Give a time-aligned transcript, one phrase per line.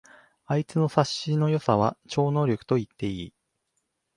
[0.47, 3.33] あいつの察しの良さは超能力と言っていい